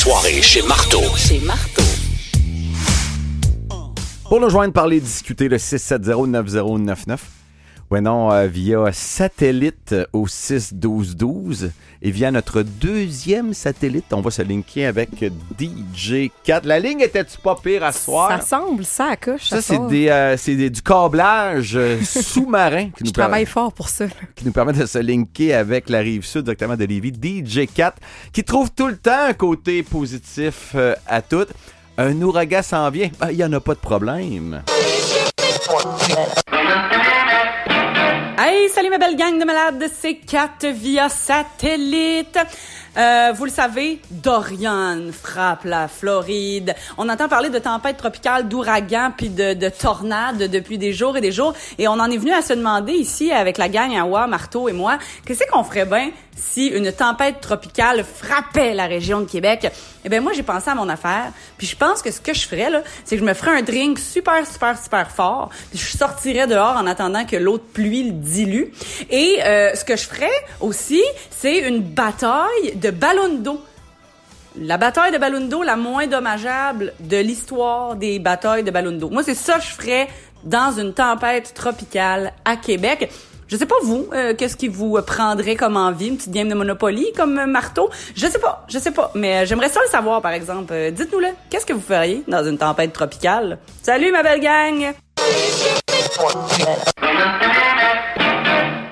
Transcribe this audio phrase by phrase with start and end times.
[0.00, 1.02] soirées chez Marteau.
[1.14, 1.82] Chez Marteau.
[4.30, 7.18] Pour nous joindre, parler, discuter le 670-9099.
[7.90, 14.42] Ouais, non, euh, via satellite au 61212 et via notre deuxième satellite, on va se
[14.42, 15.10] linker avec
[15.58, 16.66] DJ4.
[16.66, 18.30] La ligne était-tu pas pire à soir?
[18.40, 19.48] Ça semble, ça accouche.
[19.48, 23.72] Ça, c'est des, euh, c'est des- du câblage euh, sous-marin qui, nous Je travaille fort
[23.72, 24.06] pour ça.
[24.36, 27.10] qui nous permet de se linker avec la rive sud directement de Lévis.
[27.10, 27.94] DJ4
[28.32, 31.46] qui trouve tout le temps un côté positif euh, à tout.
[31.98, 33.10] Un ouragan s'en vient.
[33.20, 34.62] Ah, Il n'y en a pas de problème.
[39.16, 42.38] Gang de malades, c'est Kat via satellite.
[42.96, 46.74] Euh, vous le savez, Dorian frappe la Floride.
[46.96, 51.20] On entend parler de tempête tropicale, d'ouragan, puis de, de tornades depuis des jours et
[51.20, 51.54] des jours.
[51.78, 54.72] Et on en est venu à se demander ici, avec la gang Awa, Marteau et
[54.72, 59.70] moi, qu'est-ce qu'on ferait bien si une tempête tropicale frappait la région de Québec?
[60.04, 61.32] Eh bien, moi, j'ai pensé à mon affaire.
[61.58, 63.62] Puis je pense que ce que je ferais, là, c'est que je me ferais un
[63.62, 65.50] drink super, super, super fort.
[65.70, 68.72] Puis je sortirais dehors en attendant que l'eau de pluie le dilue.
[69.10, 70.28] Et euh, ce que je ferais
[70.60, 73.62] aussi, c'est une bataille de ballons d'eau.
[74.58, 79.08] La bataille de ballons d'eau la moins dommageable de l'histoire des batailles de ballons d'eau.
[79.08, 80.08] Moi, c'est ça que je ferais
[80.42, 83.10] dans une tempête tropicale à Québec.
[83.50, 86.54] Je sais pas vous, euh, qu'est-ce qui vous prendrait comme envie, une petite game de
[86.54, 87.90] Monopoly comme euh, marteau?
[88.14, 90.72] Je sais pas, je sais pas, mais euh, j'aimerais ça le savoir par exemple.
[90.72, 93.58] Euh, Dites-nous-le, qu'est-ce que vous feriez dans une tempête tropicale?
[93.82, 94.94] Salut ma belle gang.